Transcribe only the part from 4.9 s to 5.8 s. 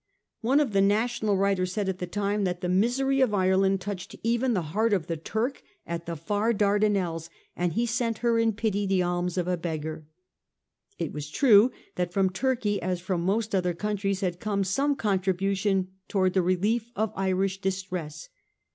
of the Turk